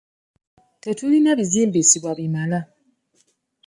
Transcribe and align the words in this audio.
Tetulina 0.81 1.31
bizimbisibwa 1.39 2.11
bimala. 2.17 2.59